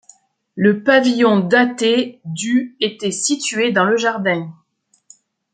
Le 0.55 0.81
pavillon 0.81 1.41
daté 1.41 2.21
du 2.25 2.75
était 2.79 3.11
situé 3.11 3.71
dans 3.71 3.85
le 3.85 3.97
jardin. 3.97 4.51